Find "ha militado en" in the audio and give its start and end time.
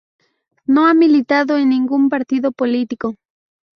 0.87-1.69